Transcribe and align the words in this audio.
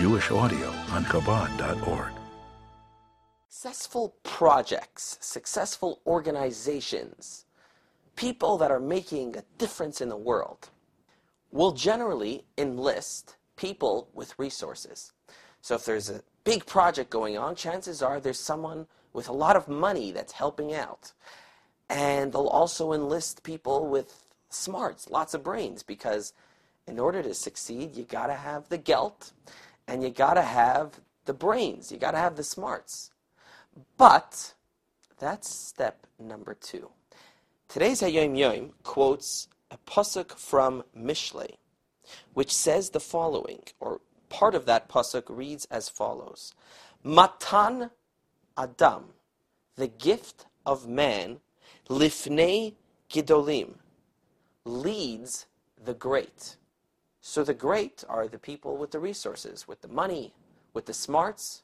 Jewish 0.00 0.30
audio 0.30 0.70
on 0.92 1.04
Chabad.org. 1.04 2.12
Successful 3.50 4.14
projects, 4.22 5.18
successful 5.20 6.00
organizations, 6.06 7.44
people 8.16 8.56
that 8.56 8.70
are 8.70 8.80
making 8.80 9.36
a 9.36 9.44
difference 9.58 10.00
in 10.00 10.08
the 10.08 10.16
world 10.16 10.70
will 11.52 11.72
generally 11.72 12.46
enlist 12.56 13.36
people 13.56 14.08
with 14.14 14.32
resources. 14.38 15.12
So 15.60 15.74
if 15.74 15.84
there's 15.84 16.08
a 16.08 16.22
big 16.44 16.64
project 16.64 17.10
going 17.10 17.36
on, 17.36 17.54
chances 17.54 18.00
are 18.00 18.20
there's 18.20 18.40
someone 18.40 18.86
with 19.12 19.28
a 19.28 19.34
lot 19.34 19.54
of 19.54 19.68
money 19.68 20.12
that's 20.12 20.32
helping 20.32 20.72
out. 20.72 21.12
And 21.90 22.32
they'll 22.32 22.46
also 22.46 22.94
enlist 22.94 23.42
people 23.42 23.86
with 23.86 24.24
smarts, 24.48 25.10
lots 25.10 25.34
of 25.34 25.44
brains, 25.44 25.82
because 25.82 26.32
in 26.86 26.98
order 26.98 27.22
to 27.22 27.34
succeed, 27.34 27.94
you 27.94 28.04
got 28.04 28.28
to 28.28 28.34
have 28.34 28.70
the 28.70 28.78
gelt 28.78 29.32
and 29.90 30.04
you 30.04 30.10
got 30.10 30.34
to 30.34 30.42
have 30.42 31.00
the 31.24 31.34
brains, 31.34 31.90
you 31.90 31.98
got 31.98 32.12
to 32.12 32.18
have 32.18 32.36
the 32.36 32.44
smarts. 32.44 33.10
But 33.98 34.54
that's 35.18 35.52
step 35.52 36.06
number 36.18 36.54
two. 36.54 36.90
Today's 37.68 38.00
Hayom 38.00 38.38
Yom 38.38 38.70
quotes 38.84 39.48
a 39.70 39.78
pasuk 39.78 40.32
from 40.32 40.84
Mishlei, 40.96 41.56
which 42.34 42.54
says 42.54 42.90
the 42.90 43.00
following, 43.00 43.62
or 43.80 44.00
part 44.28 44.54
of 44.54 44.66
that 44.66 44.88
pasuk 44.88 45.24
reads 45.28 45.66
as 45.66 45.88
follows: 45.88 46.54
Matan 47.02 47.90
Adam, 48.56 49.04
the 49.76 49.88
gift 49.88 50.46
of 50.64 50.88
man, 50.88 51.40
lifnei 51.88 52.74
gidolim, 53.08 53.74
leads 54.64 55.46
the 55.82 55.94
great. 55.94 56.56
So 57.20 57.44
the 57.44 57.54
great 57.54 58.04
are 58.08 58.28
the 58.28 58.38
people 58.38 58.76
with 58.76 58.90
the 58.90 58.98
resources, 58.98 59.68
with 59.68 59.82
the 59.82 59.88
money, 59.88 60.32
with 60.72 60.86
the 60.86 60.94
smarts. 60.94 61.62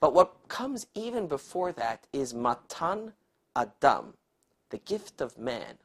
But 0.00 0.14
what 0.14 0.48
comes 0.48 0.86
even 0.94 1.26
before 1.26 1.72
that 1.72 2.06
is 2.12 2.34
matan 2.34 3.12
adam, 3.54 4.14
the 4.70 4.78
gift 4.78 5.20
of 5.20 5.38
man. 5.38 5.78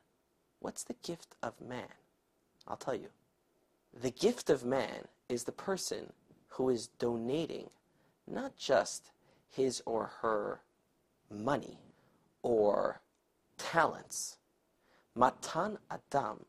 What's 0.60 0.84
the 0.84 0.96
gift 1.04 1.36
of 1.44 1.60
man? 1.62 1.94
I'll 2.68 2.78
tell 2.78 2.96
you. 2.96 3.10
The 4.02 4.12
gift 4.12 4.50
of 4.50 4.66
man 4.66 5.08
is 5.28 5.44
the 5.44 5.52
person 5.52 6.14
who 6.48 6.70
is 6.70 6.88
donating 7.00 7.70
not 8.28 8.56
just 8.56 9.12
his 9.50 9.82
or 9.86 10.12
her 10.22 10.62
money 11.30 11.80
or 12.42 13.02
talents. 13.58 14.38
Matan 15.16 15.78
Adam 15.90 16.46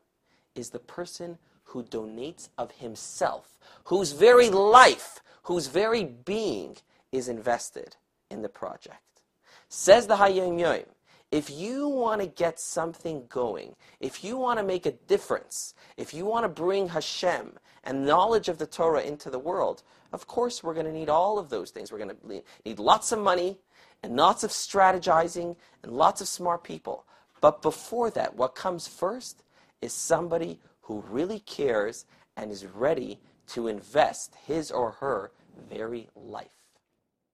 is 0.55 0.69
the 0.69 0.79
person 0.79 1.37
who 1.71 1.83
donates 1.83 2.49
of 2.57 2.71
himself, 2.71 3.57
whose 3.85 4.11
very 4.11 4.49
life, 4.49 5.19
whose 5.43 5.67
very 5.67 6.03
being 6.03 6.75
is 7.11 7.27
invested 7.27 7.95
in 8.29 8.41
the 8.41 8.49
project. 8.49 9.21
Says 9.69 10.07
the 10.07 10.17
Hayom 10.17 10.59
Yom, 10.59 10.83
if 11.31 11.49
you 11.49 11.87
want 11.87 12.19
to 12.19 12.27
get 12.27 12.59
something 12.59 13.23
going, 13.29 13.75
if 14.01 14.21
you 14.21 14.35
want 14.35 14.59
to 14.59 14.65
make 14.65 14.85
a 14.85 14.91
difference, 14.91 15.73
if 15.95 16.13
you 16.13 16.25
want 16.25 16.43
to 16.43 16.49
bring 16.49 16.89
Hashem 16.89 17.53
and 17.85 18.05
knowledge 18.05 18.49
of 18.49 18.57
the 18.57 18.67
Torah 18.67 19.01
into 19.01 19.29
the 19.29 19.39
world, 19.39 19.81
of 20.11 20.27
course 20.27 20.61
we're 20.61 20.73
going 20.73 20.87
to 20.87 20.91
need 20.91 21.09
all 21.09 21.39
of 21.39 21.49
those 21.49 21.71
things. 21.71 21.89
We're 21.89 21.99
going 21.99 22.15
to 22.15 22.43
need 22.65 22.79
lots 22.79 23.13
of 23.13 23.19
money 23.19 23.57
and 24.03 24.17
lots 24.17 24.43
of 24.43 24.51
strategizing 24.51 25.55
and 25.83 25.93
lots 25.93 26.19
of 26.19 26.27
smart 26.27 26.65
people. 26.65 27.05
But 27.39 27.61
before 27.61 28.09
that, 28.11 28.35
what 28.35 28.55
comes 28.55 28.89
first 28.89 29.43
is 29.81 29.93
somebody 29.93 30.59
who 30.81 31.03
really 31.09 31.39
cares 31.39 32.05
and 32.37 32.51
is 32.51 32.65
ready 32.65 33.19
to 33.47 33.67
invest 33.67 34.35
his 34.45 34.71
or 34.71 34.91
her 34.91 35.31
very 35.69 36.09
life. 36.15 36.60